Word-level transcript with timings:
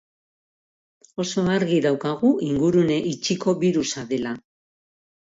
Oso 1.23 1.43
argi 1.55 1.75
daukagu 1.85 2.31
ingurune 2.47 2.95
itxiko 3.11 3.53
birusa 3.65 4.05
dela. 4.15 4.33